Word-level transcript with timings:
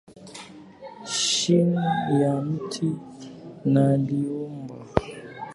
Chini 1.15 1.85
ya 2.21 2.33
mti 2.41 2.87
naliomba, 3.73 4.75